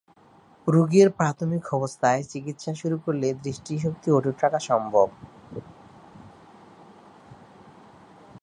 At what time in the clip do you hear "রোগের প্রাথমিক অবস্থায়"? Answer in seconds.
0.67-2.21